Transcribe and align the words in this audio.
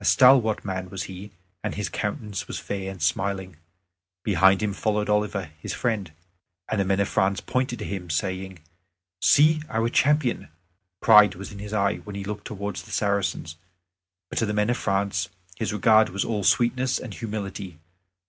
A 0.00 0.04
stalwart 0.04 0.64
man 0.64 0.90
was 0.90 1.04
he, 1.04 1.30
and 1.62 1.76
his 1.76 1.88
countenance 1.88 2.48
was 2.48 2.58
fair 2.58 2.90
and 2.90 3.00
smiling. 3.00 3.58
Behind 4.24 4.60
him 4.60 4.72
followed 4.74 5.08
Oliver, 5.08 5.52
his 5.60 5.72
friend; 5.72 6.10
and 6.68 6.80
the 6.80 6.84
men 6.84 6.98
of 6.98 7.06
France 7.08 7.40
pointed 7.40 7.78
to 7.78 7.84
him, 7.84 8.10
saying, 8.10 8.58
"See 9.22 9.62
our 9.68 9.88
champion!" 9.88 10.48
Pride 11.00 11.36
was 11.36 11.52
in 11.52 11.60
his 11.60 11.72
eye 11.72 11.98
when 11.98 12.16
he 12.16 12.24
looked 12.24 12.48
towards 12.48 12.82
the 12.82 12.90
Saracens; 12.90 13.54
but 14.30 14.38
to 14.40 14.46
the 14.46 14.52
men 14.52 14.68
of 14.68 14.76
France 14.76 15.28
his 15.56 15.72
regard 15.72 16.08
was 16.08 16.24
all 16.24 16.42
sweetness 16.42 16.98
and 16.98 17.14
humility. 17.14 17.78